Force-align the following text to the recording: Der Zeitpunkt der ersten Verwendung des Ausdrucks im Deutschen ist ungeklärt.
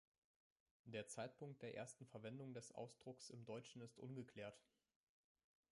Der 0.85 1.07
Zeitpunkt 1.07 1.61
der 1.61 1.75
ersten 1.77 2.07
Verwendung 2.07 2.55
des 2.55 2.71
Ausdrucks 2.71 3.29
im 3.29 3.45
Deutschen 3.45 3.83
ist 3.83 3.99
ungeklärt. 3.99 4.59